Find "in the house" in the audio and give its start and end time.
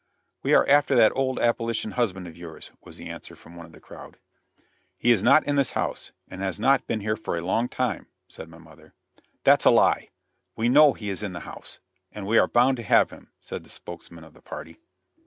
11.21-11.77